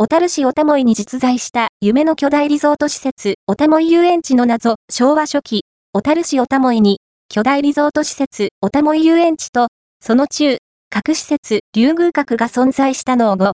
[0.00, 9.66] 小樽市小田森に実在した夢の巨大リゾート施設、小田森遊園地の謎、昭和初期、小樽市小田森に、巨大リゾート施設、小田森遊園地と、
[10.00, 10.58] その中、
[10.88, 13.46] 各施設、竜宮閣が存在したのを後、